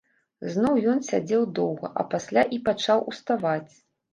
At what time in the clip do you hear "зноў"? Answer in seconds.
0.53-0.79